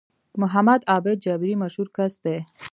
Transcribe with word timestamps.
محمد 0.41 0.81
عابد 0.91 1.17
جابري 1.25 1.53
مشهور 1.63 1.87
کس 1.97 2.13
دی 2.23 2.37